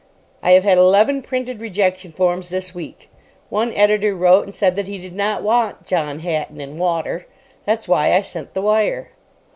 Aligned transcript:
I 0.41 0.53
have 0.53 0.63
had 0.63 0.79
eleven 0.79 1.21
printed 1.21 1.59
rejection 1.61 2.11
forms 2.11 2.49
this 2.49 2.73
week. 2.73 3.07
One 3.51 3.71
editor 3.75 4.15
wrote 4.15 4.45
and 4.45 4.51
said 4.55 4.75
that 4.75 4.87
he 4.87 4.97
did 4.97 5.13
not 5.13 5.43
want 5.43 5.85
John 5.85 6.21
Hatton 6.21 6.59
and 6.59 6.79
water. 6.79 7.27
That's 7.65 7.87
why 7.87 8.13
I 8.13 8.21
sent 8.21 8.55
the 8.55 8.63
wire." 8.63 9.11